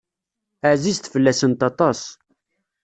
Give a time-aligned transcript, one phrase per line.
[0.71, 2.01] Ɛzizet fell-asent aṭas.